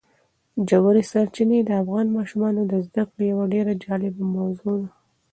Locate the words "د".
1.65-1.69, 2.71-2.73